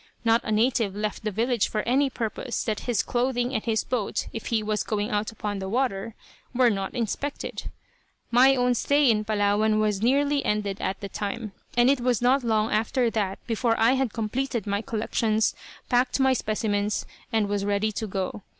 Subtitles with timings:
[0.25, 4.25] Not a native left the village for any purpose that his clothing and his boat,
[4.33, 6.15] if he was going out upon the water,
[6.55, 7.69] were not inspected.
[8.31, 12.43] My own stay in Palawan was nearly ended at the time, and it was not
[12.43, 15.53] long after that before I had completed my collections,
[15.87, 18.41] packed my specimens, and was ready to go.